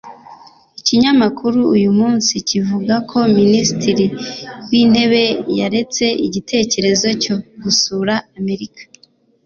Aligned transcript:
Ikinyamakuru 0.79 1.59
uyu 1.75 1.89
munsi 1.99 2.31
kivuga 2.49 2.93
ko 3.09 3.17
minisitiri 3.35 4.05
wintebe 4.69 5.23
yaretse 5.57 6.05
igitekerezo 6.27 7.07
cyo 7.23 7.35
gusura 7.63 8.13
Amerika 8.37 8.81